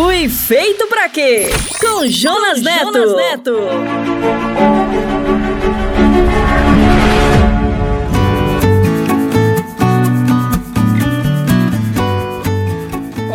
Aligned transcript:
Fui 0.00 0.28
feito 0.28 0.86
pra 0.86 1.08
quê? 1.08 1.48
Com 1.80 2.06
Jonas, 2.06 2.58
Com 2.60 2.64
Neto. 2.64 2.92
Jonas 2.92 3.16
Neto. 3.16 3.56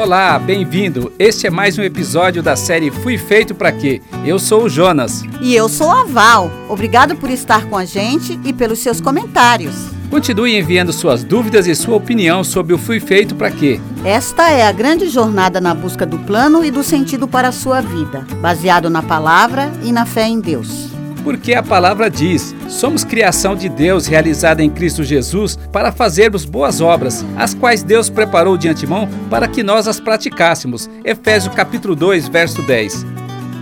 Olá, 0.01 0.39
bem-vindo. 0.39 1.11
Este 1.19 1.47
é 1.47 1.49
mais 1.49 1.77
um 1.77 1.83
episódio 1.83 2.41
da 2.41 2.55
série 2.55 2.89
Fui 2.89 3.17
Feito 3.17 3.53
para 3.53 3.73
Quê? 3.73 4.01
Eu 4.25 4.39
sou 4.39 4.63
o 4.63 4.69
Jonas. 4.69 5.21
E 5.41 5.53
eu 5.53 5.67
sou 5.67 5.91
a 5.91 6.05
Val. 6.05 6.49
Obrigado 6.69 7.17
por 7.17 7.29
estar 7.29 7.65
com 7.65 7.75
a 7.75 7.83
gente 7.83 8.39
e 8.45 8.53
pelos 8.53 8.79
seus 8.79 9.01
comentários. 9.01 10.02
Continue 10.09 10.57
enviando 10.57 10.93
suas 10.93 11.23
dúvidas 11.23 11.67
e 11.67 11.75
sua 11.75 11.95
opinião 11.95 12.43
sobre 12.43 12.73
o 12.73 12.77
Fui 12.77 12.99
Feito 12.99 13.35
para 13.35 13.49
Quê. 13.49 13.79
Esta 14.05 14.51
é 14.51 14.67
a 14.67 14.71
grande 14.71 15.09
jornada 15.09 15.59
na 15.59 15.73
busca 15.73 16.05
do 16.05 16.19
plano 16.19 16.63
e 16.63 16.69
do 16.69 16.83
sentido 16.83 17.27
para 17.27 17.47
a 17.47 17.51
sua 17.51 17.81
vida, 17.81 18.25
baseado 18.41 18.89
na 18.89 19.01
palavra 19.01 19.71
e 19.83 19.91
na 19.91 20.05
fé 20.05 20.27
em 20.27 20.39
Deus. 20.39 20.89
Porque 21.23 21.53
a 21.53 21.63
palavra 21.63 22.09
diz: 22.09 22.53
somos 22.67 23.03
criação 23.03 23.55
de 23.55 23.69
Deus 23.69 24.05
realizada 24.05 24.61
em 24.61 24.69
Cristo 24.69 25.03
Jesus 25.03 25.57
para 25.71 25.91
fazermos 25.91 26.45
boas 26.45 26.81
obras, 26.81 27.25
as 27.37 27.53
quais 27.53 27.81
Deus 27.81 28.09
preparou 28.09 28.57
de 28.57 28.67
antemão 28.67 29.07
para 29.29 29.47
que 29.47 29.63
nós 29.63 29.87
as 29.87 29.99
praticássemos. 29.99 30.89
Efésios 31.03 31.55
capítulo 31.55 31.95
2, 31.95 32.27
verso 32.27 32.61
10. 32.61 33.12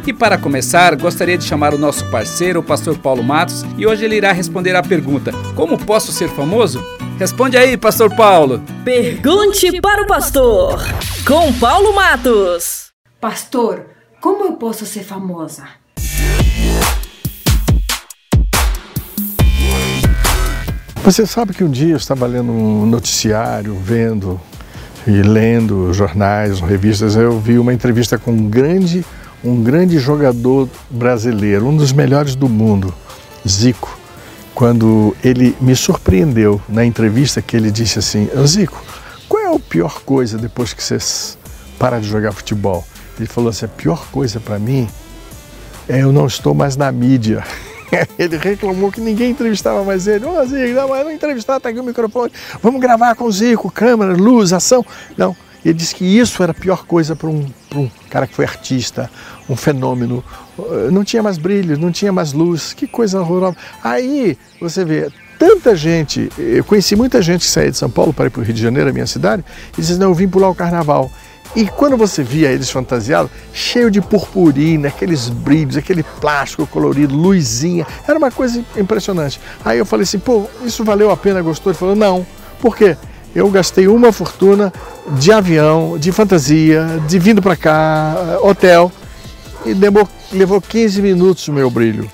E 0.05 0.11
para 0.11 0.35
começar, 0.35 0.95
gostaria 0.95 1.37
de 1.37 1.43
chamar 1.43 1.75
o 1.75 1.77
nosso 1.77 2.09
parceiro, 2.09 2.59
o 2.59 2.63
pastor 2.63 2.97
Paulo 2.97 3.23
Matos, 3.23 3.63
e 3.77 3.85
hoje 3.85 4.03
ele 4.03 4.15
irá 4.15 4.31
responder 4.31 4.75
à 4.75 4.81
pergunta: 4.81 5.31
Como 5.55 5.77
posso 5.77 6.11
ser 6.11 6.27
famoso? 6.27 6.83
Responde 7.19 7.55
aí, 7.55 7.77
pastor 7.77 8.15
Paulo. 8.15 8.63
Pergunte 8.83 9.79
para 9.79 10.01
o 10.01 10.07
pastor, 10.07 10.81
com 11.25 11.53
Paulo 11.53 11.93
Matos. 11.93 12.91
Pastor, 13.19 13.85
como 14.19 14.43
eu 14.45 14.53
posso 14.53 14.87
ser 14.87 15.03
famosa? 15.03 15.65
Você 21.03 21.27
sabe 21.27 21.53
que 21.53 21.63
um 21.63 21.69
dia 21.69 21.93
eu 21.93 21.97
estava 21.97 22.25
lendo 22.25 22.51
um 22.51 22.87
noticiário, 22.87 23.75
vendo 23.75 24.41
e 25.05 25.21
lendo 25.21 25.93
jornais, 25.93 26.59
revistas, 26.59 27.15
eu 27.15 27.39
vi 27.39 27.59
uma 27.59 27.73
entrevista 27.73 28.17
com 28.17 28.31
um 28.31 28.49
grande 28.49 29.05
um 29.43 29.63
grande 29.63 29.97
jogador 29.99 30.69
brasileiro, 30.89 31.67
um 31.67 31.75
dos 31.75 31.91
melhores 31.91 32.35
do 32.35 32.47
mundo, 32.47 32.93
Zico, 33.47 33.97
quando 34.53 35.15
ele 35.23 35.55
me 35.59 35.75
surpreendeu 35.75 36.61
na 36.69 36.85
entrevista 36.85 37.41
que 37.41 37.57
ele 37.57 37.71
disse 37.71 37.99
assim: 37.99 38.29
Zico, 38.45 38.81
qual 39.27 39.43
é 39.43 39.55
a 39.55 39.59
pior 39.59 40.01
coisa 40.01 40.37
depois 40.37 40.73
que 40.73 40.83
você 40.83 40.97
para 41.79 41.99
de 41.99 42.07
jogar 42.07 42.31
futebol? 42.31 42.85
Ele 43.17 43.27
falou 43.27 43.49
assim: 43.49 43.65
a 43.65 43.69
pior 43.69 44.05
coisa 44.11 44.39
para 44.39 44.59
mim 44.59 44.87
é 45.89 46.01
eu 46.01 46.11
não 46.11 46.27
estou 46.27 46.53
mais 46.53 46.75
na 46.75 46.91
mídia. 46.91 47.43
ele 48.17 48.37
reclamou 48.37 48.91
que 48.91 49.01
ninguém 49.01 49.31
entrevistava 49.31 49.83
mais 49.83 50.07
ele. 50.07 50.25
Ô, 50.25 50.39
oh, 50.39 50.45
Zico, 50.45 50.73
não, 50.73 50.87
não 50.87 51.11
entrevistar, 51.11 51.59
tá 51.59 51.69
aqui 51.69 51.79
o 51.79 51.83
microfone. 51.83 52.31
Vamos 52.61 52.79
gravar 52.79 53.15
com 53.15 53.25
o 53.25 53.31
Zico, 53.31 53.71
câmera, 53.71 54.13
luz, 54.13 54.53
ação. 54.53 54.85
Não, 55.17 55.35
ele 55.63 55.75
disse 55.75 55.93
que 55.93 56.05
isso 56.05 56.41
era 56.41 56.51
a 56.51 56.55
pior 56.55 56.85
coisa 56.85 57.15
para 57.15 57.29
um, 57.29 57.45
um 57.75 57.89
cara 58.09 58.25
que 58.25 58.33
foi 58.33 58.45
artista, 58.45 59.09
um 59.49 59.55
fenômeno. 59.55 60.23
Não 60.91 61.03
tinha 61.03 61.21
mais 61.21 61.37
brilho, 61.37 61.77
não 61.77 61.91
tinha 61.91 62.11
mais 62.11 62.33
luz, 62.33 62.73
que 62.73 62.87
coisa 62.87 63.19
horrorosa. 63.19 63.55
Aí 63.83 64.37
você 64.59 64.83
vê, 64.83 65.09
tanta 65.37 65.75
gente, 65.75 66.29
eu 66.37 66.63
conheci 66.63 66.95
muita 66.95 67.21
gente 67.21 67.41
que 67.41 67.51
saía 67.51 67.71
de 67.71 67.77
São 67.77 67.89
Paulo 67.89 68.13
para 68.13 68.27
ir 68.27 68.29
para 68.29 68.41
o 68.41 68.43
Rio 68.43 68.53
de 68.53 68.61
Janeiro, 68.61 68.89
a 68.89 68.93
minha 68.93 69.07
cidade, 69.07 69.43
e 69.77 69.81
dizia, 69.81 69.97
não, 69.97 70.09
eu 70.09 70.13
vim 70.13 70.27
pular 70.27 70.49
o 70.49 70.55
carnaval. 70.55 71.11
E 71.53 71.65
quando 71.67 71.97
você 71.97 72.23
via 72.23 72.49
eles 72.49 72.69
fantasiados, 72.69 73.29
cheio 73.53 73.91
de 73.91 73.99
purpurina, 73.99 74.87
aqueles 74.87 75.29
brilhos, 75.29 75.75
aquele 75.75 76.01
plástico 76.01 76.65
colorido, 76.65 77.13
luzinha, 77.13 77.85
era 78.07 78.17
uma 78.17 78.31
coisa 78.31 78.63
impressionante. 78.77 79.39
Aí 79.65 79.77
eu 79.77 79.85
falei 79.85 80.03
assim, 80.03 80.17
pô, 80.17 80.47
isso 80.63 80.83
valeu 80.85 81.11
a 81.11 81.17
pena, 81.17 81.41
gostou? 81.41 81.71
Ele 81.71 81.77
falou, 81.77 81.95
não. 81.95 82.25
Por 82.61 82.77
quê? 82.77 82.95
Eu 83.35 83.49
gastei 83.49 83.87
uma 83.87 84.11
fortuna 84.11 84.71
de 85.17 85.31
avião, 85.31 85.97
de 85.97 86.11
fantasia, 86.11 86.85
de 87.07 87.19
vindo 87.19 87.41
para 87.41 87.55
cá, 87.55 88.15
eh, 88.15 88.37
hotel, 88.41 88.91
e 89.65 89.73
levou, 89.73 90.07
levou 90.31 90.61
15 90.61 91.01
minutos 91.01 91.47
o 91.47 91.53
meu 91.53 91.69
brilho. 91.69 92.09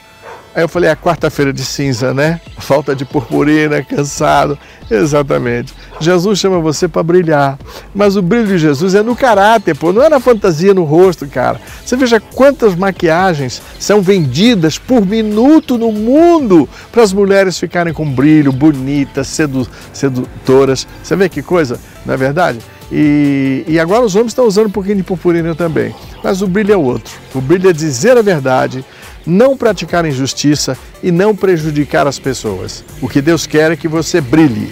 Aí 0.57 0.63
eu 0.63 0.67
falei, 0.67 0.89
é 0.89 0.95
quarta-feira 0.95 1.53
de 1.53 1.63
cinza, 1.63 2.15
né? 2.15 2.41
Falta 2.57 2.95
de 2.95 3.05
purpurina, 3.05 3.83
cansado. 3.83 4.57
Exatamente. 4.89 5.71
Jesus 5.99 6.39
chama 6.39 6.59
você 6.59 6.87
para 6.87 7.03
brilhar. 7.03 7.59
Mas 7.93 8.15
o 8.15 8.23
brilho 8.23 8.47
de 8.47 8.57
Jesus 8.57 8.95
é 8.95 9.03
no 9.03 9.15
caráter, 9.15 9.75
pô, 9.75 9.93
não 9.93 10.01
é 10.01 10.09
na 10.09 10.19
fantasia 10.19 10.73
no 10.73 10.83
rosto, 10.83 11.27
cara. 11.27 11.61
Você 11.85 11.95
veja 11.95 12.19
quantas 12.19 12.73
maquiagens 12.73 13.61
são 13.77 14.01
vendidas 14.01 14.79
por 14.79 15.05
minuto 15.05 15.77
no 15.77 15.91
mundo 15.91 16.67
para 16.91 17.03
as 17.03 17.13
mulheres 17.13 17.59
ficarem 17.59 17.93
com 17.93 18.11
brilho, 18.11 18.51
bonitas, 18.51 19.27
sedu 19.27 19.67
sedutoras. 19.93 20.87
Você 21.03 21.15
vê 21.15 21.29
que 21.29 21.43
coisa, 21.43 21.79
não 22.03 22.15
é 22.15 22.17
verdade? 22.17 22.57
E, 22.91 23.63
e 23.67 23.79
agora 23.79 24.03
os 24.03 24.15
homens 24.15 24.31
estão 24.31 24.47
usando 24.47 24.67
um 24.67 24.71
pouquinho 24.71 24.95
de 24.95 25.03
purpurina 25.03 25.53
também. 25.53 25.93
Mas 26.23 26.41
o 26.41 26.47
brilho 26.47 26.73
é 26.73 26.77
outro. 26.77 27.13
O 27.35 27.41
brilho 27.41 27.69
é 27.69 27.73
dizer 27.73 28.17
a 28.17 28.23
verdade 28.23 28.83
não 29.27 29.57
praticar 29.57 30.05
injustiça 30.05 30.77
e 31.03 31.11
não 31.11 31.35
prejudicar 31.35 32.07
as 32.07 32.17
pessoas. 32.17 32.83
O 33.01 33.09
que 33.09 33.21
Deus 33.21 33.45
quer 33.45 33.71
é 33.71 33.75
que 33.75 33.87
você 33.87 34.21
brilhe. 34.21 34.71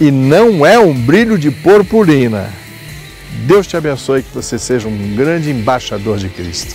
E 0.00 0.10
não 0.10 0.66
é 0.66 0.78
um 0.78 0.92
brilho 0.92 1.38
de 1.38 1.50
purpurina. 1.50 2.50
Deus 3.46 3.66
te 3.66 3.76
abençoe 3.76 4.22
que 4.22 4.34
você 4.34 4.58
seja 4.58 4.88
um 4.88 5.14
grande 5.14 5.50
embaixador 5.50 6.18
de 6.18 6.28
Cristo. 6.28 6.74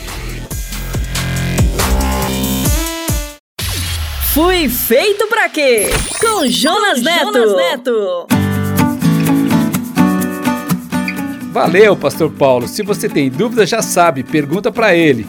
Fui 4.34 4.68
feito 4.70 5.28
para 5.28 5.50
quê? 5.50 5.90
Com 6.20 6.48
Jonas, 6.48 7.02
Neto. 7.02 7.34
Jonas 7.34 7.56
Neto. 7.56 8.28
Valeu, 11.52 11.96
Pastor 11.96 12.30
Paulo. 12.32 12.68
Se 12.68 12.84
você 12.84 13.08
tem 13.08 13.30
dúvida, 13.30 13.66
já 13.66 13.82
sabe, 13.82 14.24
pergunta 14.24 14.74
para 14.74 14.94
ele. 14.94 15.26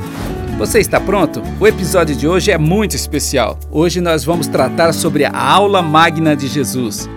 Você 0.57 0.79
está 0.79 0.99
pronto? 0.99 1.41
O 1.59 1.67
episódio 1.67 2.15
de 2.15 2.27
hoje 2.27 2.51
é 2.51 2.57
muito 2.57 2.95
especial. 2.95 3.59
Hoje 3.69 3.99
nós 3.99 4.23
vamos 4.23 4.47
tratar 4.47 4.93
sobre 4.93 5.25
a 5.25 5.31
aula 5.31 5.81
magna 5.81 6.35
de 6.35 6.47
Jesus. 6.47 7.09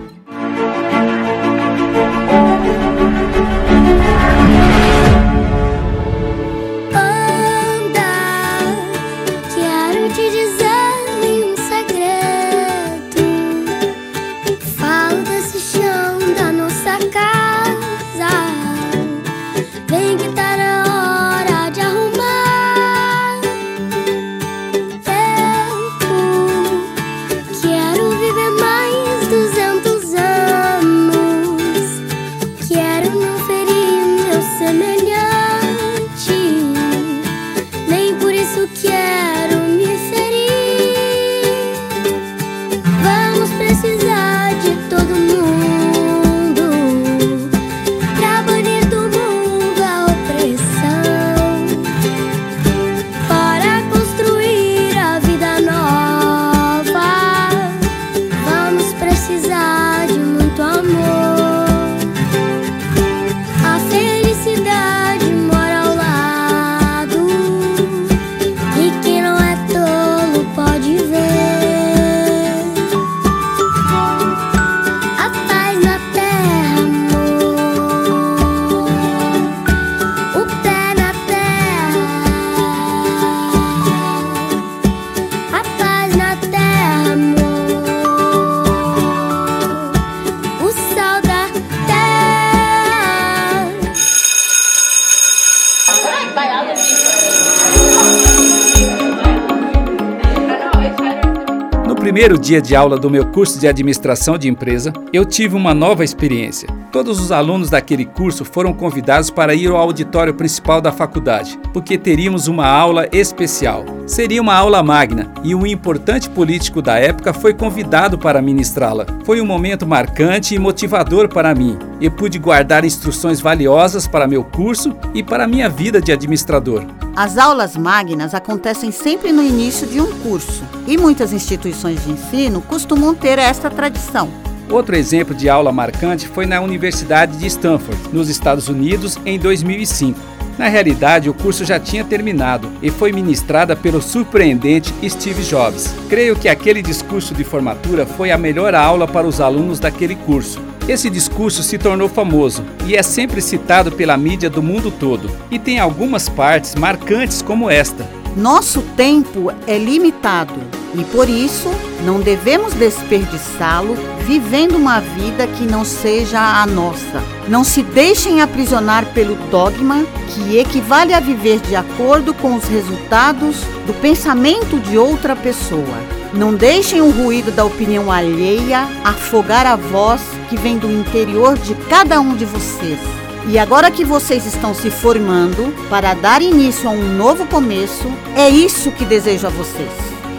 Primeiro 102.15 102.39
dia 102.39 102.61
de 102.61 102.73
aula 102.73 102.97
do 102.97 103.09
meu 103.09 103.25
curso 103.25 103.59
de 103.59 103.67
administração 103.67 104.37
de 104.37 104.47
empresa, 104.47 104.93
eu 105.11 105.25
tive 105.25 105.53
uma 105.53 105.73
nova 105.73 106.01
experiência. 106.01 106.69
Todos 106.89 107.19
os 107.19 107.29
alunos 107.29 107.69
daquele 107.69 108.05
curso 108.05 108.45
foram 108.45 108.71
convidados 108.71 109.29
para 109.29 109.53
ir 109.53 109.69
ao 109.69 109.75
auditório 109.75 110.33
principal 110.33 110.79
da 110.79 110.93
faculdade, 110.93 111.59
porque 111.73 111.97
teríamos 111.97 112.47
uma 112.47 112.65
aula 112.65 113.05
especial. 113.11 113.83
Seria 114.07 114.41
uma 114.41 114.55
aula 114.55 114.81
magna 114.81 115.29
e 115.43 115.53
um 115.53 115.67
importante 115.67 116.29
político 116.29 116.81
da 116.81 116.97
época 116.97 117.33
foi 117.33 117.53
convidado 117.53 118.17
para 118.17 118.41
ministrá-la. 118.41 119.05
Foi 119.25 119.41
um 119.41 119.45
momento 119.45 119.85
marcante 119.85 120.55
e 120.55 120.59
motivador 120.59 121.27
para 121.27 121.53
mim 121.53 121.77
e 121.99 122.09
pude 122.09 122.39
guardar 122.39 122.85
instruções 122.85 123.41
valiosas 123.41 124.07
para 124.07 124.25
meu 124.25 124.41
curso 124.41 124.95
e 125.13 125.21
para 125.21 125.45
minha 125.45 125.67
vida 125.67 125.99
de 125.99 126.13
administrador. 126.13 126.85
As 127.15 127.37
aulas 127.37 127.77
magnas 127.77 128.33
acontecem 128.33 128.91
sempre 128.91 129.31
no 129.31 129.41
início 129.41 129.87
de 129.87 130.01
um 130.01 130.19
curso 130.19 130.63
e 130.85 130.97
muitas 130.97 131.31
instituições 131.31 132.04
de 132.05 132.11
ensino 132.11 132.61
costumam 132.61 133.15
ter 133.15 133.39
esta 133.39 133.69
tradição. 133.69 134.29
Outro 134.69 134.95
exemplo 134.95 135.35
de 135.35 135.49
aula 135.49 135.71
marcante 135.71 136.27
foi 136.27 136.45
na 136.45 136.61
Universidade 136.61 137.37
de 137.37 137.45
Stanford, 137.47 137.99
nos 138.11 138.29
Estados 138.29 138.67
Unidos, 138.67 139.17
em 139.25 139.37
2005. 139.37 140.19
Na 140.57 140.69
realidade, 140.69 141.29
o 141.29 141.33
curso 141.33 141.65
já 141.65 141.79
tinha 141.79 142.03
terminado 142.03 142.71
e 142.81 142.89
foi 142.89 143.11
ministrada 143.11 143.75
pelo 143.75 144.01
surpreendente 144.01 144.93
Steve 145.07 145.43
Jobs. 145.43 145.93
Creio 146.09 146.35
que 146.35 146.47
aquele 146.47 146.81
discurso 146.81 147.33
de 147.33 147.43
formatura 147.43 148.05
foi 148.05 148.31
a 148.31 148.37
melhor 148.37 148.73
aula 148.73 149.07
para 149.07 149.27
os 149.27 149.41
alunos 149.41 149.79
daquele 149.79 150.15
curso. 150.15 150.61
Esse 150.87 151.09
discurso 151.09 151.61
se 151.61 151.77
tornou 151.77 152.07
famoso 152.07 152.63
e 152.85 152.95
é 152.95 153.03
sempre 153.03 153.41
citado 153.41 153.91
pela 153.91 154.15
mídia 154.15 154.49
do 154.49 154.63
mundo 154.63 154.91
todo, 154.91 155.29
e 155.51 155.59
tem 155.59 155.79
algumas 155.79 156.29
partes 156.29 156.75
marcantes 156.75 157.41
como 157.41 157.69
esta. 157.69 158.07
Nosso 158.35 158.81
tempo 158.97 159.49
é 159.65 159.77
limitado 159.77 160.59
e 160.93 161.05
por 161.05 161.29
isso 161.29 161.69
não 162.03 162.19
devemos 162.19 162.73
desperdiçá-lo 162.73 163.95
vivendo 164.25 164.75
uma 164.75 164.99
vida 164.99 165.47
que 165.47 165.63
não 165.63 165.85
seja 165.85 166.39
a 166.39 166.65
nossa. 166.65 167.23
Não 167.47 167.63
se 167.63 167.81
deixem 167.81 168.41
aprisionar 168.41 169.05
pelo 169.13 169.35
dogma 169.49 170.03
que 170.33 170.57
equivale 170.57 171.13
a 171.13 171.21
viver 171.21 171.61
de 171.61 171.77
acordo 171.77 172.33
com 172.33 172.55
os 172.55 172.65
resultados 172.65 173.61
do 173.87 173.93
pensamento 174.01 174.81
de 174.81 174.97
outra 174.97 175.33
pessoa. 175.33 175.97
Não 176.33 176.53
deixem 176.53 176.99
o 176.99 177.11
ruído 177.11 177.51
da 177.51 177.63
opinião 177.63 178.11
alheia 178.11 178.85
afogar 179.05 179.65
a 179.65 179.77
voz 179.77 180.21
que 180.49 180.57
vem 180.57 180.77
do 180.77 180.91
interior 180.91 181.57
de 181.57 181.73
cada 181.89 182.19
um 182.19 182.35
de 182.35 182.43
vocês. 182.43 182.99
E 183.47 183.59
agora 183.59 183.91
que 183.91 184.03
vocês 184.03 184.43
estão 184.47 184.73
se 184.73 184.89
formando 184.89 185.71
para 185.87 186.15
dar 186.15 186.41
início 186.41 186.89
a 186.89 186.91
um 186.91 187.15
novo 187.15 187.45
começo, 187.45 188.07
é 188.35 188.49
isso 188.49 188.91
que 188.91 189.05
desejo 189.05 189.45
a 189.45 189.51
vocês. 189.51 189.91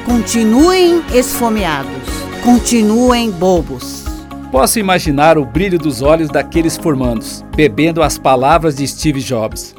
Continuem 0.05 1.05
esfomeados, 1.15 2.09
continuem 2.43 3.31
bobos. 3.31 4.05
Posso 4.51 4.81
imaginar 4.81 5.39
o 5.39 5.45
brilho 5.45 5.79
dos 5.79 6.03
olhos 6.03 6.29
daqueles 6.29 6.77
formandos, 6.77 7.45
bebendo 7.55 8.03
as 8.03 8.19
palavras 8.19 8.75
de 8.77 8.87
Steve 8.89 9.21
Jobs. 9.21 9.73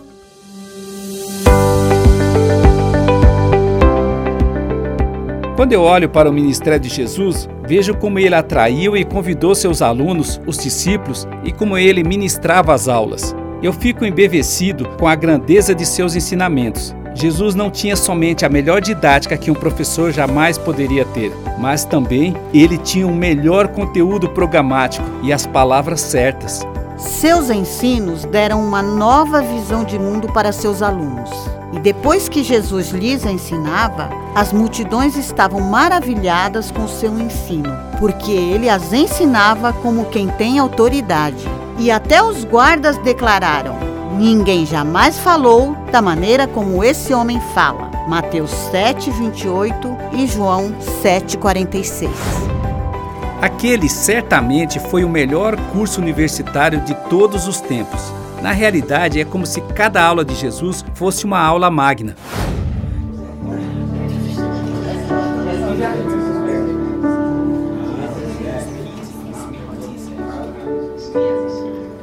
Quando 5.58 5.74
eu 5.74 5.82
olho 5.82 6.08
para 6.08 6.30
o 6.30 6.34
ministério 6.34 6.80
de 6.80 6.88
Jesus, 6.88 7.50
vejo 7.68 7.94
como 7.94 8.18
ele 8.18 8.34
atraiu 8.34 8.96
e 8.96 9.04
convidou 9.04 9.54
seus 9.54 9.82
alunos, 9.82 10.40
os 10.48 10.58
discípulos, 10.58 11.28
e 11.44 11.52
como 11.52 11.78
ele 11.78 12.04
ministrava 12.04 12.74
as 12.74 12.88
aulas. 12.88 13.36
Eu 13.62 13.74
fico 13.74 14.06
embevecido 14.06 14.88
com 14.98 15.08
a 15.08 15.16
grandeza 15.16 15.76
de 15.76 15.86
seus 15.86 16.16
ensinamentos. 16.16 16.96
Jesus 17.14 17.56
não 17.56 17.70
tinha 17.70 17.96
somente 17.96 18.46
a 18.46 18.50
melhor 18.50 18.80
didática 18.80 19.36
que 19.36 19.52
um 19.52 19.56
professor 19.56 20.12
jamais 20.12 20.58
poderia 20.58 21.04
ter, 21.06 21.32
mas 21.60 21.84
também 21.84 22.36
ele 22.54 22.78
tinha 22.78 23.08
o 23.08 23.10
um 23.10 23.16
melhor 23.16 23.68
conteúdo 23.68 24.30
programático 24.30 25.06
e 25.24 25.34
as 25.34 25.46
palavras 25.46 26.00
certas. 26.00 26.62
Seus 26.96 27.50
ensinos 27.50 28.24
deram 28.26 28.64
uma 28.64 28.82
nova 28.82 29.42
visão 29.42 29.84
de 29.84 30.00
mundo 30.00 30.32
para 30.32 30.52
seus 30.52 30.82
alunos. 30.82 31.57
E 31.74 31.80
depois 31.80 32.30
que 32.30 32.44
Jesus 32.44 32.92
lhes 32.92 33.26
ensinava, 33.26 34.10
as 34.34 34.54
multidões 34.54 35.18
estavam 35.18 35.60
maravilhadas 35.60 36.72
com 36.72 36.88
seu 36.88 37.20
ensino, 37.20 37.76
porque 38.00 38.32
ele 38.32 38.70
as 38.70 38.94
ensinava 38.94 39.74
como 39.74 40.06
quem 40.06 40.28
tem 40.30 40.60
autoridade. 40.60 41.46
E 41.78 41.92
até 41.92 42.24
os 42.24 42.44
guardas 42.44 42.98
declararam: 43.00 43.76
Ninguém 44.18 44.66
jamais 44.66 45.20
falou 45.20 45.76
da 45.92 46.02
maneira 46.02 46.48
como 46.48 46.84
esse 46.84 47.14
homem 47.14 47.40
fala. 47.54 47.92
Mateus 48.08 48.50
7, 48.72 49.12
28 49.12 49.98
e 50.14 50.26
João 50.26 50.74
7, 51.02 51.38
46. 51.38 52.10
Aquele 53.42 53.88
certamente 53.88 54.80
foi 54.80 55.04
o 55.04 55.10
melhor 55.10 55.56
curso 55.72 56.02
universitário 56.02 56.82
de 56.82 56.96
todos 57.10 57.48
os 57.48 57.62
tempos. 57.62 58.02
Na 58.42 58.52
realidade, 58.52 59.20
é 59.20 59.26
como 59.26 59.46
se 59.46 59.62
cada 59.62 60.04
aula 60.04 60.24
de 60.24 60.36
Jesus 60.36 60.86
fosse 60.94 61.26
uma 61.26 61.40
aula 61.40 61.70
magna. 61.70 62.16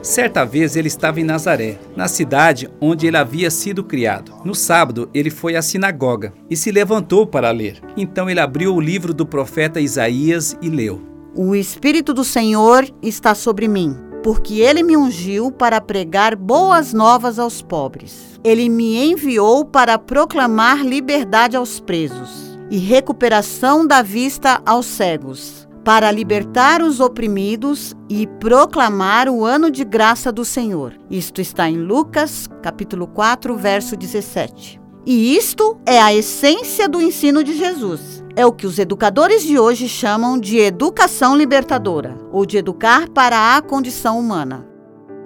Certa 0.02 0.44
vez 0.44 0.76
ele 0.76 0.86
estava 0.86 1.20
em 1.20 1.24
Nazaré, 1.24 1.78
na 1.96 2.06
cidade 2.06 2.68
onde 2.80 3.06
ele 3.06 3.16
havia 3.16 3.50
sido 3.50 3.82
criado. 3.82 4.32
No 4.44 4.54
sábado, 4.54 5.08
ele 5.12 5.30
foi 5.30 5.56
à 5.56 5.62
sinagoga 5.62 6.32
e 6.48 6.56
se 6.56 6.70
levantou 6.70 7.26
para 7.26 7.50
ler. 7.50 7.80
Então 7.96 8.28
ele 8.28 8.38
abriu 8.38 8.74
o 8.74 8.80
livro 8.80 9.14
do 9.14 9.26
profeta 9.26 9.80
Isaías 9.80 10.56
e 10.60 10.68
leu: 10.68 11.02
O 11.34 11.54
Espírito 11.54 12.12
do 12.12 12.22
Senhor 12.22 12.86
está 13.02 13.34
sobre 13.34 13.66
mim 13.66 14.13
porque 14.24 14.60
ele 14.60 14.82
me 14.82 14.96
ungiu 14.96 15.52
para 15.52 15.82
pregar 15.82 16.34
boas 16.34 16.94
novas 16.94 17.38
aos 17.38 17.60
pobres. 17.60 18.40
Ele 18.42 18.70
me 18.70 18.96
enviou 19.04 19.66
para 19.66 19.98
proclamar 19.98 20.82
liberdade 20.82 21.58
aos 21.58 21.78
presos 21.78 22.58
e 22.70 22.78
recuperação 22.78 23.86
da 23.86 24.00
vista 24.00 24.62
aos 24.64 24.86
cegos, 24.86 25.68
para 25.84 26.10
libertar 26.10 26.80
os 26.80 27.00
oprimidos 27.00 27.94
e 28.08 28.26
proclamar 28.26 29.28
o 29.28 29.44
ano 29.44 29.70
de 29.70 29.84
graça 29.84 30.32
do 30.32 30.42
Senhor. 30.42 30.94
Isto 31.10 31.42
está 31.42 31.68
em 31.68 31.76
Lucas, 31.76 32.48
capítulo 32.62 33.06
4, 33.06 33.54
verso 33.58 33.94
17. 33.94 34.83
E 35.06 35.36
isto 35.36 35.76
é 35.86 36.00
a 36.00 36.14
essência 36.14 36.88
do 36.88 37.00
ensino 37.00 37.44
de 37.44 37.56
Jesus 37.56 38.14
é 38.36 38.44
o 38.44 38.52
que 38.52 38.66
os 38.66 38.78
educadores 38.78 39.42
de 39.42 39.58
hoje 39.58 39.88
chamam 39.88 40.38
de 40.38 40.58
educação 40.58 41.36
libertadora, 41.36 42.16
ou 42.32 42.44
de 42.44 42.56
educar 42.56 43.08
para 43.08 43.56
a 43.56 43.62
condição 43.62 44.18
humana. 44.18 44.66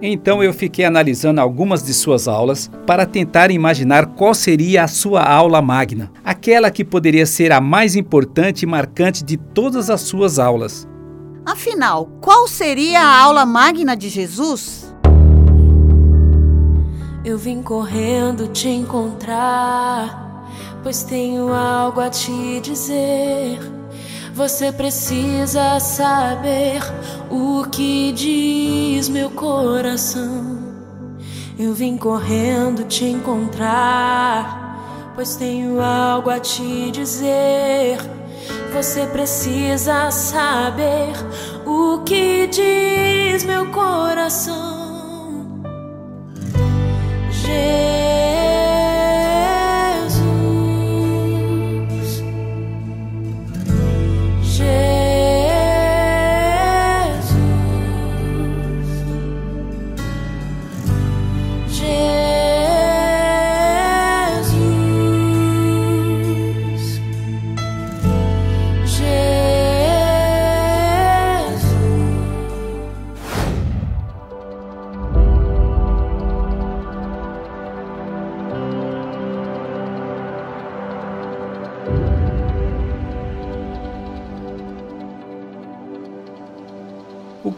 Então 0.01 0.43
eu 0.43 0.53
fiquei 0.53 0.85
analisando 0.85 1.41
algumas 1.41 1.83
de 1.83 1.93
suas 1.93 2.29
aulas 2.29 2.71
para 2.87 3.05
tentar 3.05 3.51
imaginar 3.51 4.07
qual 4.07 4.33
seria 4.33 4.85
a 4.85 4.89
sua 4.89 5.23
aula 5.23 5.61
magna, 5.61 6.13
aquela 6.25 6.71
que 6.71 6.85
poderia 6.85 7.27
ser 7.27 7.51
a 7.51 7.61
mais 7.61 7.97
importante 7.97 8.63
e 8.63 8.67
marcante 8.67 9.25
de 9.25 9.37
todas 9.37 9.91
as 9.91 10.03
suas 10.03 10.39
aulas. 10.39 10.87
Afinal, 11.45 12.07
qual 12.21 12.47
seria 12.47 13.01
a 13.01 13.23
aula 13.23 13.45
magna 13.45 13.97
de 13.97 14.09
Jesus? 14.09 14.88
Eu 17.29 17.37
vim 17.37 17.63
correndo 17.63 18.49
te 18.49 18.71
encontrar 18.71 20.49
pois 20.83 21.03
tenho 21.03 21.53
algo 21.53 22.01
a 22.01 22.09
te 22.09 22.59
dizer. 22.61 23.59
Você 24.33 24.73
precisa 24.73 25.79
saber 25.79 26.81
o 27.31 27.67
que 27.71 28.13
diz 28.13 29.11
meu 29.11 29.29
coração. 29.29 30.57
Eu 31.59 31.75
vim 31.75 31.99
correndo 31.99 32.85
te 32.85 33.05
encontrar, 33.05 35.13
pois 35.15 35.37
tenho 35.37 35.83
algo 35.83 36.31
a 36.31 36.41
te 36.41 36.91
dizer. 36.91 37.99
Você 38.73 39.07
precisa 39.07 40.11
saber 40.11 41.13
o 41.67 41.99
que 41.99 42.47
diz 42.47 43.45
meu 43.45 43.67
coração. 43.67 44.88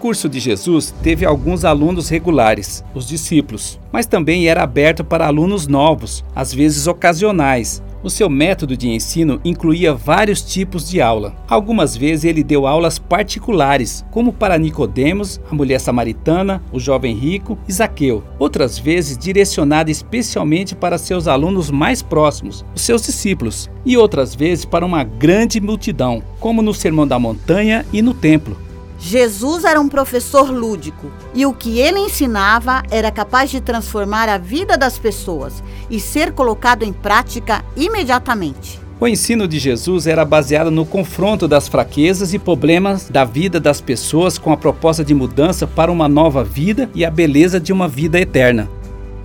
Curso 0.01 0.31
de 0.31 0.41
Jesus 0.41 0.95
teve 1.03 1.27
alguns 1.27 1.63
alunos 1.63 2.09
regulares, 2.09 2.83
os 2.95 3.07
discípulos, 3.07 3.79
mas 3.93 4.07
também 4.07 4.49
era 4.49 4.63
aberto 4.63 5.05
para 5.05 5.27
alunos 5.27 5.67
novos, 5.67 6.25
às 6.35 6.55
vezes 6.55 6.87
ocasionais, 6.87 7.83
o 8.03 8.09
seu 8.09 8.31
método 8.31 8.79
de 8.79 8.89
ensino 8.89 9.39
incluía 9.45 9.93
vários 9.93 10.41
tipos 10.41 10.89
de 10.89 11.03
aula. 11.03 11.37
Algumas 11.47 11.95
vezes 11.95 12.25
ele 12.25 12.43
deu 12.43 12.67
aulas 12.67 12.99
particulares, 12.99 14.03
como 14.11 14.33
para 14.33 14.57
Nicodemos, 14.57 15.39
a 15.51 15.55
mulher 15.55 15.79
samaritana, 15.79 16.63
o 16.73 16.81
jovem 16.81 17.15
rico 17.15 17.59
e 17.69 17.73
Zaqueu. 17.73 18.25
Outras 18.39 18.79
vezes 18.79 19.19
direcionada 19.19 19.91
especialmente 19.91 20.75
para 20.75 20.97
seus 20.97 21.29
alunos 21.29 21.71
mais 21.71 22.01
próximos, 22.01 22.65
os 22.75 22.81
seus 22.81 23.03
discípulos, 23.03 23.71
e 23.85 23.99
outras 23.99 24.35
vezes 24.35 24.65
para 24.65 24.87
uma 24.87 25.05
grande 25.05 25.61
multidão, 25.61 26.23
como 26.39 26.63
no 26.63 26.73
Sermão 26.73 27.07
da 27.07 27.19
Montanha 27.19 27.85
e 27.93 28.01
no 28.01 28.15
templo. 28.15 28.70
Jesus 29.03 29.65
era 29.65 29.81
um 29.81 29.89
professor 29.89 30.51
lúdico 30.51 31.11
e 31.35 31.47
o 31.47 31.55
que 31.55 31.81
ele 31.81 31.99
ensinava 31.99 32.83
era 32.91 33.11
capaz 33.11 33.51
de 33.51 33.59
transformar 33.59 34.29
a 34.29 34.37
vida 34.37 34.77
das 34.77 34.99
pessoas 34.99 35.65
e 35.89 35.99
ser 35.99 36.33
colocado 36.33 36.83
em 36.83 36.93
prática 36.93 37.65
imediatamente. 37.75 38.79
O 39.01 39.09
ensino 39.09 39.49
de 39.49 39.59
Jesus 39.59 40.07
era 40.07 40.23
baseado 40.27 40.71
no 40.71 40.85
confronto 40.85 41.49
das 41.49 41.67
fraquezas 41.67 42.35
e 42.35 42.39
problemas 42.39 43.09
da 43.09 43.25
vida 43.25 43.59
das 43.59 43.81
pessoas 43.81 44.37
com 44.37 44.53
a 44.53 44.57
proposta 44.59 45.03
de 45.03 45.15
mudança 45.15 45.67
para 45.67 45.91
uma 45.91 46.07
nova 46.07 46.45
vida 46.45 46.91
e 46.95 47.03
a 47.03 47.11
beleza 47.11 47.59
de 47.59 47.73
uma 47.73 47.89
vida 47.89 48.21
eterna. 48.21 48.69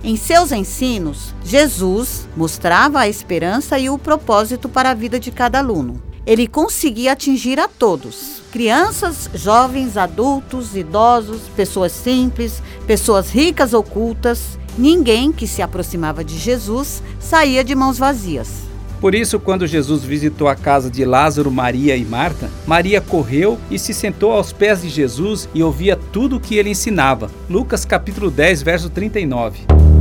Em 0.02 0.16
seus 0.16 0.52
ensinos, 0.52 1.34
Jesus 1.44 2.26
mostrava 2.34 3.00
a 3.00 3.08
esperança 3.08 3.78
e 3.78 3.90
o 3.90 3.98
propósito 3.98 4.66
para 4.66 4.92
a 4.92 4.94
vida 4.94 5.20
de 5.20 5.30
cada 5.30 5.58
aluno. 5.58 6.05
Ele 6.26 6.48
conseguia 6.48 7.12
atingir 7.12 7.60
a 7.60 7.68
todos, 7.68 8.42
crianças, 8.50 9.30
jovens, 9.32 9.96
adultos, 9.96 10.74
idosos, 10.74 11.42
pessoas 11.54 11.92
simples, 11.92 12.60
pessoas 12.84 13.30
ricas 13.30 13.72
ou 13.72 13.84
cultas. 13.84 14.58
Ninguém 14.76 15.30
que 15.30 15.46
se 15.46 15.62
aproximava 15.62 16.24
de 16.24 16.36
Jesus 16.36 17.00
saía 17.20 17.62
de 17.62 17.76
mãos 17.76 17.96
vazias. 17.96 18.66
Por 19.00 19.14
isso, 19.14 19.38
quando 19.38 19.66
Jesus 19.66 20.02
visitou 20.02 20.48
a 20.48 20.56
casa 20.56 20.90
de 20.90 21.04
Lázaro, 21.04 21.50
Maria 21.50 21.96
e 21.96 22.04
Marta, 22.04 22.50
Maria 22.66 23.00
correu 23.00 23.56
e 23.70 23.78
se 23.78 23.94
sentou 23.94 24.32
aos 24.32 24.52
pés 24.52 24.82
de 24.82 24.88
Jesus 24.88 25.48
e 25.54 25.62
ouvia 25.62 25.96
tudo 25.96 26.36
o 26.36 26.40
que 26.40 26.56
ele 26.56 26.70
ensinava. 26.70 27.30
Lucas 27.48 27.84
capítulo 27.84 28.30
10, 28.32 28.62
verso 28.62 28.90
39. 28.90 29.95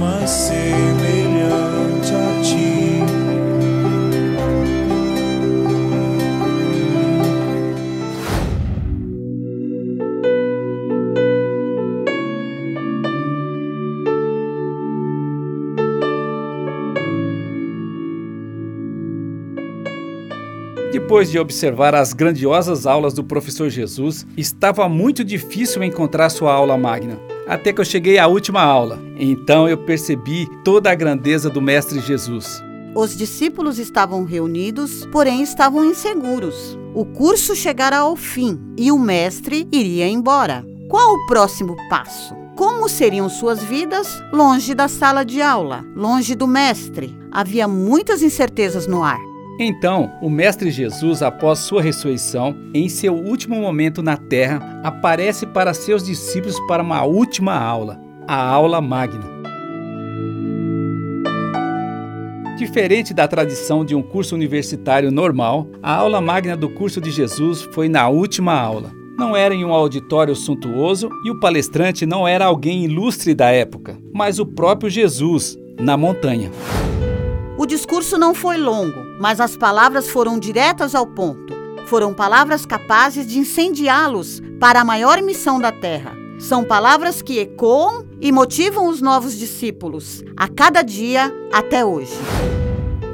Mais 0.00 0.30
semelhante 0.30 2.14
a 2.14 2.42
ti. 2.42 2.80
Depois 20.90 21.30
de 21.30 21.38
observar 21.38 21.94
as 21.94 22.12
grandiosas 22.14 22.86
aulas 22.86 23.12
do 23.12 23.22
professor 23.22 23.68
Jesus, 23.68 24.26
estava 24.36 24.88
muito 24.88 25.22
difícil 25.22 25.84
encontrar 25.84 26.30
sua 26.30 26.52
aula 26.52 26.78
magna. 26.78 27.18
Até 27.50 27.72
que 27.72 27.80
eu 27.80 27.84
cheguei 27.84 28.16
à 28.16 28.28
última 28.28 28.62
aula. 28.62 28.96
Então 29.18 29.68
eu 29.68 29.76
percebi 29.76 30.46
toda 30.64 30.88
a 30.88 30.94
grandeza 30.94 31.50
do 31.50 31.60
Mestre 31.60 31.98
Jesus. 31.98 32.62
Os 32.94 33.16
discípulos 33.16 33.76
estavam 33.80 34.22
reunidos, 34.22 35.04
porém 35.06 35.42
estavam 35.42 35.84
inseguros. 35.84 36.78
O 36.94 37.04
curso 37.04 37.56
chegara 37.56 37.98
ao 37.98 38.14
fim 38.14 38.56
e 38.78 38.92
o 38.92 38.98
mestre 39.00 39.66
iria 39.72 40.06
embora. 40.06 40.64
Qual 40.88 41.14
o 41.14 41.26
próximo 41.26 41.76
passo? 41.88 42.36
Como 42.56 42.88
seriam 42.88 43.28
suas 43.28 43.60
vidas 43.60 44.22
longe 44.32 44.72
da 44.72 44.86
sala 44.86 45.24
de 45.24 45.42
aula, 45.42 45.84
longe 45.96 46.36
do 46.36 46.46
mestre? 46.46 47.12
Havia 47.32 47.66
muitas 47.66 48.22
incertezas 48.22 48.86
no 48.86 49.02
ar. 49.02 49.29
Então, 49.62 50.10
o 50.22 50.30
Mestre 50.30 50.70
Jesus, 50.70 51.20
após 51.20 51.58
sua 51.58 51.82
ressurreição, 51.82 52.56
em 52.72 52.88
seu 52.88 53.14
último 53.14 53.56
momento 53.56 54.02
na 54.02 54.16
terra, 54.16 54.80
aparece 54.82 55.44
para 55.46 55.74
seus 55.74 56.02
discípulos 56.02 56.58
para 56.60 56.82
uma 56.82 57.04
última 57.04 57.52
aula, 57.52 58.00
a 58.26 58.42
aula 58.42 58.80
magna. 58.80 59.20
Diferente 62.56 63.12
da 63.12 63.28
tradição 63.28 63.84
de 63.84 63.94
um 63.94 64.00
curso 64.00 64.34
universitário 64.34 65.10
normal, 65.10 65.66
a 65.82 65.94
aula 65.94 66.22
magna 66.22 66.56
do 66.56 66.70
curso 66.70 66.98
de 66.98 67.10
Jesus 67.10 67.60
foi 67.60 67.86
na 67.86 68.08
última 68.08 68.54
aula. 68.54 68.90
Não 69.18 69.36
era 69.36 69.54
em 69.54 69.62
um 69.62 69.74
auditório 69.74 70.34
suntuoso 70.34 71.10
e 71.26 71.30
o 71.30 71.38
palestrante 71.38 72.06
não 72.06 72.26
era 72.26 72.46
alguém 72.46 72.86
ilustre 72.86 73.34
da 73.34 73.50
época, 73.50 73.98
mas 74.10 74.38
o 74.38 74.46
próprio 74.46 74.88
Jesus, 74.88 75.54
na 75.78 75.98
montanha. 75.98 76.50
O 77.60 77.66
discurso 77.66 78.16
não 78.16 78.34
foi 78.34 78.56
longo, 78.56 79.04
mas 79.20 79.38
as 79.38 79.54
palavras 79.54 80.08
foram 80.08 80.38
diretas 80.38 80.94
ao 80.94 81.06
ponto. 81.06 81.52
Foram 81.84 82.14
palavras 82.14 82.64
capazes 82.64 83.26
de 83.26 83.38
incendiá-los 83.38 84.40
para 84.58 84.80
a 84.80 84.84
maior 84.84 85.20
missão 85.20 85.60
da 85.60 85.70
terra. 85.70 86.16
São 86.38 86.64
palavras 86.64 87.20
que 87.20 87.38
ecoam 87.38 88.06
e 88.18 88.32
motivam 88.32 88.88
os 88.88 89.02
novos 89.02 89.38
discípulos 89.38 90.24
a 90.38 90.48
cada 90.48 90.80
dia 90.80 91.30
até 91.52 91.84
hoje. 91.84 92.14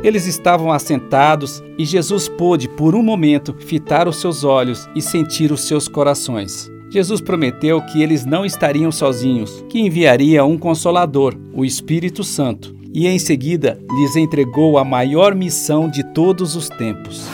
Eles 0.01 0.27
estavam 0.27 0.71
assentados 0.71 1.61
e 1.77 1.85
Jesus 1.85 2.29
pôde, 2.29 2.69
por 2.69 2.95
um 2.95 3.03
momento, 3.03 3.53
fitar 3.59 4.07
os 4.07 4.21
seus 4.21 4.45
olhos 4.45 4.89
e 4.95 5.03
sentir 5.03 5.51
os 5.51 5.63
seus 5.63 5.89
corações. 5.89 6.71
Jesus 6.89 7.21
prometeu 7.21 7.83
que 7.83 8.01
eles 8.01 8.25
não 8.25 8.47
estariam 8.47 8.93
sozinhos, 8.93 9.65
que 9.69 9.81
enviaria 9.81 10.45
um 10.45 10.57
consolador, 10.57 11.35
o 11.53 11.65
Espírito 11.65 12.23
Santo, 12.23 12.77
e 12.97 13.07
em 13.07 13.19
seguida 13.19 13.79
lhes 13.91 14.17
entregou 14.17 14.79
a 14.79 14.85
maior 14.85 15.35
missão 15.35 15.87
de 15.87 16.03
todos 16.03 16.57
os 16.57 16.71
tempos. 16.71 17.27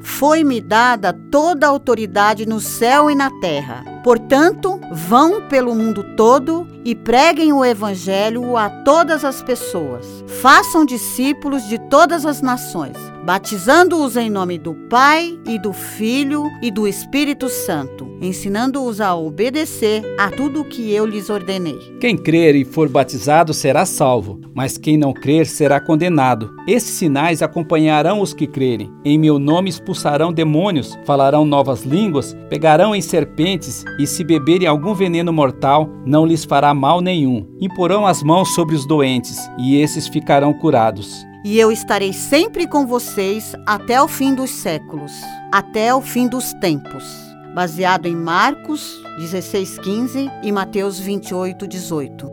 Foi-me 0.00 0.60
dada 0.60 1.12
toda 1.12 1.66
a 1.66 1.68
autoridade 1.68 2.46
no 2.46 2.60
céu 2.60 3.10
e 3.10 3.14
na 3.16 3.28
terra. 3.40 3.82
Portanto, 4.04 4.80
vão 4.92 5.48
pelo 5.48 5.74
mundo 5.74 6.04
todo 6.16 6.64
e 6.84 6.94
preguem 6.94 7.52
o 7.52 7.64
Evangelho 7.64 8.56
a 8.56 8.70
todas 8.70 9.24
as 9.24 9.42
pessoas. 9.42 10.06
Façam 10.40 10.84
discípulos 10.84 11.64
de 11.68 11.76
todas 11.88 12.24
as 12.24 12.40
nações, 12.40 12.96
batizando-os 13.24 14.16
em 14.16 14.30
nome 14.30 14.58
do 14.58 14.74
Pai 14.88 15.38
e 15.46 15.58
do 15.58 15.72
Filho 15.72 16.44
e 16.62 16.70
do 16.70 16.86
Espírito 16.86 17.48
Santo, 17.48 18.08
ensinando-os 18.20 19.00
a 19.00 19.14
obedecer 19.14 20.02
a 20.18 20.30
tudo 20.30 20.62
o 20.62 20.64
que 20.64 20.92
eu 20.92 21.04
lhes 21.04 21.28
ordenei. 21.28 21.78
Quem 22.00 22.16
crer 22.16 22.54
e 22.54 22.64
for 22.64 22.88
batizado 22.88 23.52
será 23.52 23.84
salvo, 23.84 24.40
mas 24.54 24.78
quem 24.78 24.96
não 24.96 25.12
crer 25.12 25.46
será 25.46 25.80
condenado. 25.80 26.50
Esses 26.66 26.90
sinais 26.90 27.42
acompanharão 27.42 28.20
os 28.20 28.32
que 28.32 28.46
crerem. 28.46 28.90
Em 29.04 29.18
meu 29.18 29.38
nome 29.38 29.68
expulsarão 29.68 30.32
demônios, 30.32 30.98
falarão 31.04 31.44
novas 31.44 31.82
línguas, 31.82 32.36
pegarão 32.48 32.94
em 32.94 33.00
serpentes 33.00 33.84
e 33.98 34.06
se 34.06 34.24
beberem 34.24 34.66
algum 34.66 34.94
veneno 34.94 35.32
mortal, 35.32 35.88
não 36.06 36.26
lhes 36.26 36.44
fará 36.44 36.72
mal 36.72 37.00
nenhum. 37.00 37.46
Imporão 37.60 38.06
as 38.06 38.22
mãos 38.22 38.54
sobre 38.54 38.74
os 38.74 38.86
doentes, 38.86 39.38
e 39.58 39.76
esses 39.80 40.08
ficarão 40.08 40.52
curados. 40.52 41.29
E 41.42 41.58
eu 41.58 41.72
estarei 41.72 42.12
sempre 42.12 42.66
com 42.66 42.86
vocês 42.86 43.54
até 43.66 44.00
o 44.02 44.06
fim 44.06 44.34
dos 44.34 44.50
séculos, 44.50 45.12
até 45.50 45.94
o 45.94 46.02
fim 46.02 46.28
dos 46.28 46.52
tempos. 46.54 47.04
Baseado 47.54 48.06
em 48.06 48.14
Marcos 48.14 49.02
16:15 49.18 50.30
e 50.42 50.52
Mateus 50.52 51.00
28:18. 51.00 52.30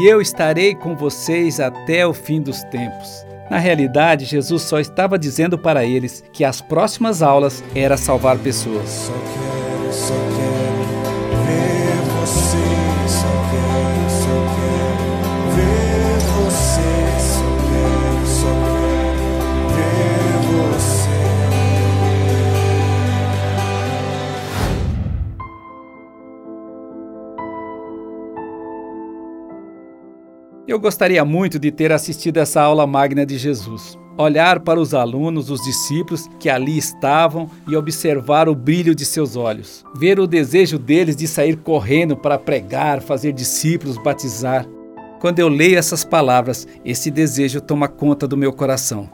E 0.00 0.06
eu 0.06 0.20
estarei 0.20 0.74
com 0.74 0.96
vocês 0.96 1.60
até 1.60 2.06
o 2.06 2.12
fim 2.12 2.40
dos 2.42 2.62
tempos. 2.64 3.24
Na 3.48 3.58
realidade, 3.58 4.24
Jesus 4.24 4.62
só 4.62 4.78
estava 4.78 5.18
dizendo 5.18 5.58
para 5.58 5.84
eles 5.84 6.22
que 6.32 6.44
as 6.44 6.60
próximas 6.60 7.22
aulas 7.22 7.62
era 7.74 7.96
salvar 7.96 8.38
pessoas. 8.38 8.88
Só 8.88 9.12
quero, 9.12 9.92
só 9.92 10.14
quero 10.14 10.59
Eu 30.70 30.78
gostaria 30.78 31.24
muito 31.24 31.58
de 31.58 31.72
ter 31.72 31.90
assistido 31.90 32.36
essa 32.36 32.62
aula 32.62 32.86
magna 32.86 33.26
de 33.26 33.36
Jesus. 33.36 33.98
Olhar 34.16 34.60
para 34.60 34.78
os 34.78 34.94
alunos, 34.94 35.50
os 35.50 35.60
discípulos 35.62 36.28
que 36.38 36.48
ali 36.48 36.78
estavam 36.78 37.50
e 37.66 37.74
observar 37.74 38.48
o 38.48 38.54
brilho 38.54 38.94
de 38.94 39.04
seus 39.04 39.34
olhos. 39.34 39.84
Ver 39.96 40.20
o 40.20 40.28
desejo 40.28 40.78
deles 40.78 41.16
de 41.16 41.26
sair 41.26 41.56
correndo 41.56 42.16
para 42.16 42.38
pregar, 42.38 43.02
fazer 43.02 43.32
discípulos, 43.32 43.98
batizar. 43.98 44.64
Quando 45.18 45.40
eu 45.40 45.48
leio 45.48 45.76
essas 45.76 46.04
palavras, 46.04 46.68
esse 46.84 47.10
desejo 47.10 47.60
toma 47.60 47.88
conta 47.88 48.28
do 48.28 48.36
meu 48.36 48.52
coração. 48.52 49.10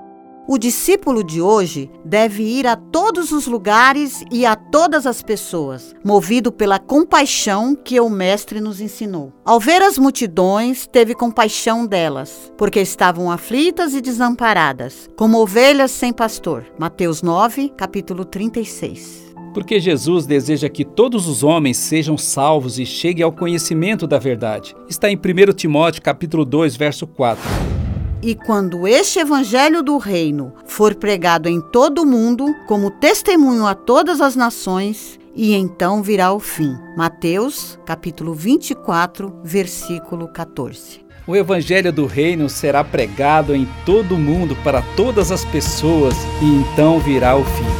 O 0.48 0.58
discípulo 0.58 1.24
de 1.24 1.42
hoje 1.42 1.90
deve 2.04 2.44
ir 2.44 2.68
a 2.68 2.76
todos 2.76 3.32
os 3.32 3.48
lugares 3.48 4.22
e 4.30 4.46
a 4.46 4.54
todas 4.54 5.04
as 5.04 5.20
pessoas, 5.20 5.92
movido 6.04 6.52
pela 6.52 6.78
compaixão 6.78 7.74
que 7.74 7.98
o 7.98 8.08
Mestre 8.08 8.60
nos 8.60 8.80
ensinou. 8.80 9.32
Ao 9.44 9.58
ver 9.58 9.82
as 9.82 9.98
multidões, 9.98 10.86
teve 10.86 11.16
compaixão 11.16 11.84
delas, 11.84 12.52
porque 12.56 12.80
estavam 12.80 13.28
aflitas 13.28 13.92
e 13.92 14.00
desamparadas, 14.00 15.10
como 15.16 15.40
ovelhas 15.40 15.90
sem 15.90 16.12
pastor. 16.12 16.64
Mateus 16.78 17.22
9, 17.22 17.72
capítulo 17.76 18.24
36. 18.24 19.34
Porque 19.52 19.80
Jesus 19.80 20.26
deseja 20.26 20.68
que 20.68 20.84
todos 20.84 21.26
os 21.26 21.42
homens 21.42 21.76
sejam 21.76 22.16
salvos 22.16 22.78
e 22.78 22.86
cheguem 22.86 23.24
ao 23.24 23.32
conhecimento 23.32 24.06
da 24.06 24.20
verdade. 24.20 24.76
Está 24.88 25.10
em 25.10 25.16
1 25.16 25.54
Timóteo 25.54 26.02
capítulo 26.02 26.44
2, 26.44 26.76
verso 26.76 27.04
4. 27.04 27.85
E 28.22 28.34
quando 28.34 28.88
este 28.88 29.18
evangelho 29.18 29.82
do 29.82 29.98
reino 29.98 30.52
for 30.66 30.94
pregado 30.94 31.48
em 31.48 31.60
todo 31.60 32.02
o 32.02 32.06
mundo, 32.06 32.54
como 32.66 32.90
testemunho 32.90 33.66
a 33.66 33.74
todas 33.74 34.20
as 34.20 34.34
nações, 34.34 35.18
e 35.34 35.54
então 35.54 36.02
virá 36.02 36.32
o 36.32 36.40
fim. 36.40 36.74
Mateus, 36.96 37.78
capítulo 37.84 38.32
24, 38.32 39.40
versículo 39.44 40.28
14. 40.28 41.04
O 41.26 41.36
evangelho 41.36 41.92
do 41.92 42.06
reino 42.06 42.48
será 42.48 42.82
pregado 42.82 43.54
em 43.54 43.68
todo 43.84 44.14
o 44.14 44.18
mundo 44.18 44.56
para 44.64 44.80
todas 44.96 45.30
as 45.30 45.44
pessoas, 45.44 46.14
e 46.40 46.46
então 46.46 46.98
virá 46.98 47.36
o 47.36 47.44
fim. 47.44 47.75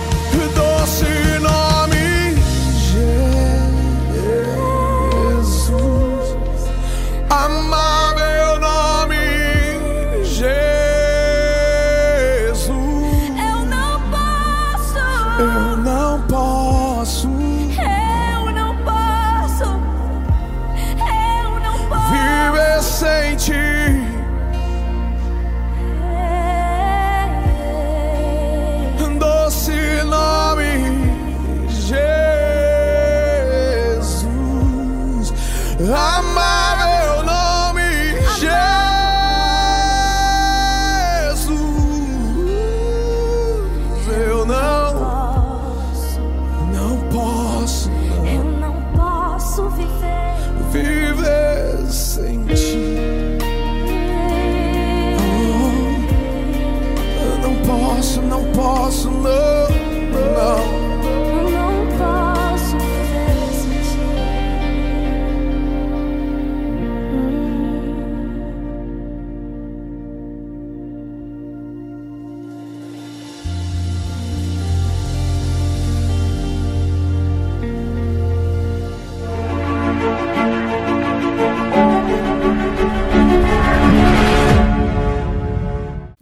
my 36.34 36.76
girl 36.80 37.28
on 37.28 37.76
me. 37.76 38.75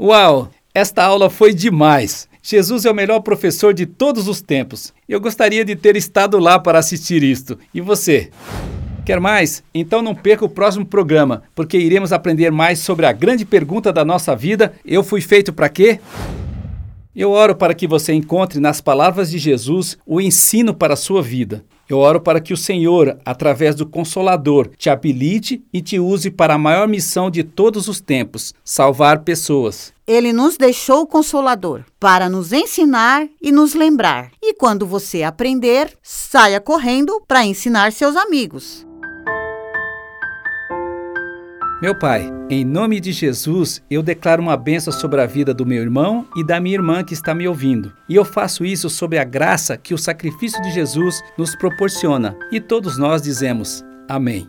Uau! 0.05 0.51
Esta 0.75 1.03
aula 1.03 1.31
foi 1.31 1.55
demais! 1.55 2.29
Jesus 2.43 2.85
é 2.85 2.90
o 2.90 2.95
melhor 2.95 3.21
professor 3.21 3.73
de 3.73 3.87
todos 3.87 4.29
os 4.29 4.43
tempos. 4.43 4.93
Eu 5.09 5.19
gostaria 5.19 5.64
de 5.64 5.75
ter 5.75 5.97
estado 5.97 6.38
lá 6.38 6.59
para 6.59 6.79
assistir 6.79 7.23
isto. 7.23 7.59
E 7.73 7.81
você? 7.81 8.29
Quer 9.07 9.19
mais? 9.19 9.64
Então 9.75 10.03
não 10.03 10.14
perca 10.14 10.45
o 10.45 10.49
próximo 10.51 10.85
programa, 10.85 11.45
porque 11.55 11.79
iremos 11.79 12.12
aprender 12.12 12.53
mais 12.53 12.81
sobre 12.81 13.07
a 13.07 13.12
grande 13.12 13.47
pergunta 13.47 13.90
da 13.90 14.05
nossa 14.05 14.37
vida: 14.37 14.75
eu 14.85 15.03
fui 15.03 15.23
feito 15.23 15.55
para 15.55 15.71
quê? 15.71 15.99
Eu 17.17 17.31
oro 17.31 17.57
para 17.57 17.73
que 17.73 17.87
você 17.87 18.12
encontre 18.12 18.61
nas 18.61 18.83
palavras 18.83 19.31
de 19.31 19.38
Jesus 19.38 19.97
o 20.05 20.21
ensino 20.21 20.75
para 20.75 20.93
a 20.93 20.99
sua 20.99 21.23
vida. 21.23 21.64
Eu 21.88 21.99
oro 21.99 22.20
para 22.20 22.40
que 22.40 22.53
o 22.53 22.57
Senhor, 22.57 23.18
através 23.25 23.75
do 23.75 23.87
Consolador, 23.87 24.70
te 24.77 24.88
habilite 24.88 25.62
e 25.73 25.83
te 25.83 25.99
use 25.99 26.31
para 26.31 26.55
a 26.55 26.59
maior 26.59 26.88
missão 26.88 27.31
de 27.31 27.44
todos 27.44 27.88
os 27.88 28.01
tempos 28.01 28.55
salvar 28.64 29.20
pessoas. 29.20 29.92
Ele 30.07 30.33
nos 30.33 30.57
deixou 30.57 31.03
o 31.03 31.07
Consolador 31.07 31.83
para 31.99 32.29
nos 32.29 32.53
ensinar 32.53 33.27
e 33.40 33.51
nos 33.51 33.75
lembrar. 33.75 34.31
E 34.42 34.55
quando 34.55 34.87
você 34.87 35.23
aprender, 35.23 35.97
saia 36.03 36.61
correndo 36.61 37.23
para 37.27 37.44
ensinar 37.44 37.92
seus 37.92 38.16
amigos. 38.16 38.87
Meu 41.85 41.94
Pai, 41.94 42.33
em 42.49 42.64
nome 42.64 42.99
de 42.99 43.12
Jesus, 43.12 43.83
eu 43.90 44.03
declaro 44.03 44.40
uma 44.40 44.57
benção 44.57 44.90
sobre 44.90 45.20
a 45.20 45.27
vida 45.27 45.53
do 45.53 45.66
meu 45.66 45.83
irmão 45.83 46.27
e 46.35 46.42
da 46.42 46.59
minha 46.59 46.77
irmã 46.77 47.05
que 47.05 47.12
está 47.12 47.35
me 47.35 47.47
ouvindo. 47.47 47.92
E 48.09 48.16
eu 48.16 48.25
faço 48.25 48.64
isso 48.64 48.88
sob 48.88 49.18
a 49.18 49.23
graça 49.23 49.77
que 49.77 49.92
o 49.92 49.99
sacrifício 49.99 50.62
de 50.62 50.70
Jesus 50.70 51.23
nos 51.37 51.55
proporciona. 51.55 52.35
E 52.51 52.59
todos 52.59 52.97
nós 52.97 53.20
dizemos: 53.20 53.85
Amém. 54.09 54.49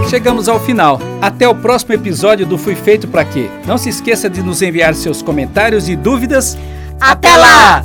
Chegamos 0.09 0.49
ao 0.49 0.59
final. 0.59 0.99
Até 1.23 1.49
o 1.49 1.55
próximo 1.55 1.95
episódio 1.95 2.45
do 2.45 2.59
Fui 2.59 2.75
Feito 2.75 3.07
Pra 3.07 3.25
Quê. 3.25 3.49
Não 3.65 3.79
se 3.79 3.89
esqueça 3.89 4.29
de 4.29 4.43
nos 4.43 4.61
enviar 4.61 4.93
seus 4.97 5.23
comentários 5.23 5.89
e 5.89 5.95
dúvidas. 5.95 6.59
Até 7.01 7.37
lá! 7.37 7.85